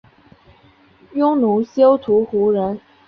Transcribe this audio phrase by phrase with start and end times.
[1.13, 2.79] 匈奴休屠胡人。